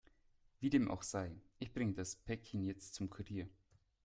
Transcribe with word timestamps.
Wie 0.59 0.71
dem 0.71 0.89
auch 0.89 1.03
sei, 1.03 1.31
ich 1.59 1.73
bringe 1.73 1.93
das 1.93 2.15
Päckchen 2.15 2.63
jetzt 2.63 2.95
zum 2.95 3.07
Kurier. 3.11 3.47